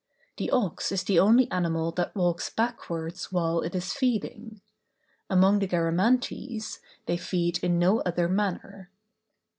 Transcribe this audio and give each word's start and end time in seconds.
The 0.37 0.49
ox 0.49 0.91
is 0.91 1.03
the 1.03 1.19
only 1.19 1.47
animal 1.51 1.91
that 1.91 2.15
walks 2.15 2.49
backwards 2.49 3.31
while 3.31 3.61
it 3.61 3.75
is 3.75 3.93
feeding; 3.93 4.59
among 5.29 5.59
the 5.59 5.67
Garamantes, 5.67 6.79
they 7.05 7.17
feed 7.17 7.63
in 7.63 7.77
no 7.77 7.99
other 8.01 8.27
manner. 8.27 8.89